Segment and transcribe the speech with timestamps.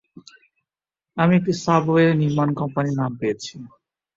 [1.17, 3.53] আমি একটি সাবওয়ে নির্মাণ কোম্পানির নাম পেয়েছি।